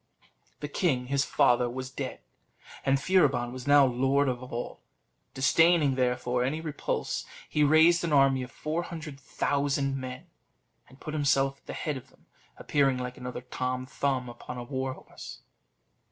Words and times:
The 0.61 0.67
king 0.67 1.05
his 1.13 1.25
father 1.25 1.69
was 1.69 1.91
dead, 1.91 2.21
and 2.83 2.99
Furibon 2.99 3.51
was 3.53 3.67
now 3.67 3.85
lord 3.85 4.27
of 4.27 4.41
all: 4.41 4.81
disdaining, 5.35 5.93
therefore, 5.93 6.43
any 6.43 6.59
repulse, 6.59 7.23
he 7.47 7.63
raised 7.63 8.03
an 8.03 8.11
army 8.11 8.41
of 8.41 8.49
four 8.49 8.81
hundred 8.81 9.19
thousand 9.19 9.95
men, 9.95 10.25
and 10.89 10.99
put 10.99 11.13
himself 11.13 11.59
at 11.59 11.67
the 11.67 11.73
head 11.73 11.97
of 11.97 12.09
them, 12.09 12.25
appearing 12.57 12.97
like 12.97 13.15
another 13.17 13.41
Tom 13.41 13.85
Thumb 13.85 14.27
upon 14.27 14.57
a 14.57 14.63
war 14.63 14.93
horse. 14.93 15.41